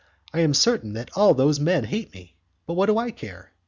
I 0.33 0.39
am 0.39 0.55
certain 0.55 0.93
that 0.93 1.11
all 1.15 1.35
those 1.35 1.59
men 1.59 1.83
hate 1.83 2.11
me, 2.11 2.35
but 2.65 2.73
what 2.73 2.87
do 2.87 2.97
I 2.97 3.11
care? 3.11 3.51